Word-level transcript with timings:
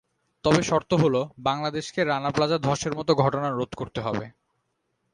তবে 0.43 0.61
শর্ত 0.63 0.91
হলো, 0.93 1.21
বাংলাদেশকে 1.39 1.99
রানা 2.03 2.29
প্লাজা 2.29 2.57
ধসের 2.57 2.93
মতো 2.95 3.11
ঘটনা 3.15 3.49
রোধ 3.49 3.71
করতে 3.75 3.99
হবে। 4.01 4.25